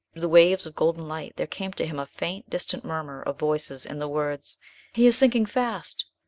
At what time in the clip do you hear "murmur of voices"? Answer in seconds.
2.83-3.85